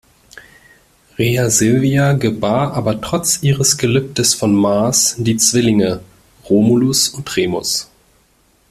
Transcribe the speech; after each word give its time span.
Rhea 1.19 1.51
Silvia 1.51 2.13
gebar 2.13 2.73
aber 2.73 2.99
trotz 3.01 3.43
ihres 3.43 3.77
Gelübdes 3.77 4.33
von 4.33 4.55
Mars 4.55 5.13
die 5.19 5.37
Zwillinge 5.37 5.99
Romulus 6.49 7.09
und 7.09 7.37
Remus. 7.37 7.87